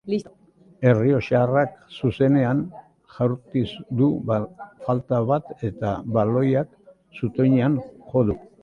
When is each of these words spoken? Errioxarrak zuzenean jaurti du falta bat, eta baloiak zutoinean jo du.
Errioxarrak 0.91 1.75
zuzenean 1.97 2.63
jaurti 3.19 3.63
du 4.01 4.09
falta 4.89 5.21
bat, 5.35 5.57
eta 5.71 5.97
baloiak 6.19 6.77
zutoinean 7.23 7.83
jo 8.11 8.29
du. 8.33 8.39